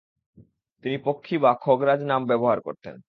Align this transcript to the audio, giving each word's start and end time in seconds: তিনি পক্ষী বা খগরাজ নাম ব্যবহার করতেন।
তিনি 0.83 0.97
পক্ষী 1.05 1.35
বা 1.37 1.51
খগরাজ 1.61 2.01
নাম 2.03 2.21
ব্যবহার 2.25 2.59
করতেন। 2.61 2.95